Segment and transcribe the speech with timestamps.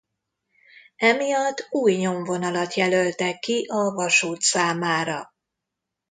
[0.95, 5.33] Emiatt új nyomvonalat jelöltek ki a vasút számára.